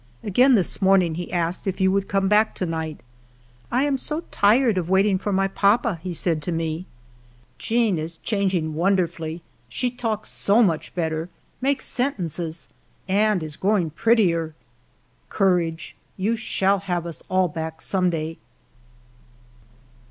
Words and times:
Again 0.23 0.55
this 0.55 0.81
morning 0.81 1.13
he 1.13 1.31
asked 1.31 1.67
if 1.67 1.79
you 1.79 1.91
would 1.91 2.07
come 2.07 2.27
back 2.27 2.55
to 2.55 2.65
night.' 2.65 2.99
I 3.71 3.83
am 3.83 3.97
so 3.97 4.23
tired 4.31 4.79
of 4.79 4.89
waiting 4.89 5.19
for 5.19 5.31
my 5.31 5.47
papa,' 5.47 5.99
he 6.01 6.11
said 6.11 6.41
to 6.41 6.49
32 6.49 6.51
FIVE 6.51 6.59
YEARS 6.59 6.59
OF 6.59 6.61
MY 6.63 6.63
LIFE 6.63 6.89
me. 6.89 7.15
Jeanne 7.59 7.99
is 8.03 8.17
changing 8.17 8.73
wonderfully; 8.73 9.43
she 9.69 9.91
talks 9.91 10.29
so 10.31 10.63
much 10.63 10.95
better, 10.95 11.29
makes 11.61 11.85
sentences, 11.85 12.69
and 13.07 13.43
is 13.43 13.55
growing 13.55 13.91
prettier. 13.91 14.55
Courage; 15.29 15.95
you 16.17 16.35
shall 16.35 16.79
have 16.79 17.05
us 17.05 17.21
all 17.29 17.47
back 17.47 17.79
some 17.79 18.09
day." 18.09 18.39